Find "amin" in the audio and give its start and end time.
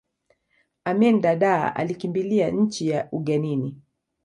0.85-1.21